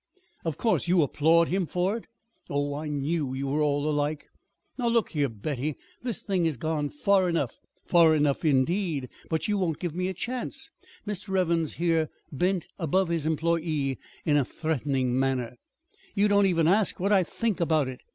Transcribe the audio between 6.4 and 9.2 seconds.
has gone far enough" "Far enough, indeed!"